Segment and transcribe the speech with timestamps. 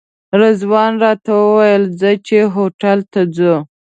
[0.39, 3.55] رضوان راته وویل ځه چې هوټل ته ځو.